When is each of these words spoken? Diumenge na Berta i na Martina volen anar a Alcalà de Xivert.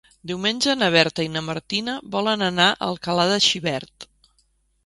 Diumenge 0.29 0.73
na 0.77 0.87
Berta 0.95 1.25
i 1.25 1.29
na 1.33 1.43
Martina 1.49 1.95
volen 2.17 2.47
anar 2.49 2.71
a 2.73 2.89
Alcalà 2.89 3.29
de 3.33 3.39
Xivert. 3.49 4.09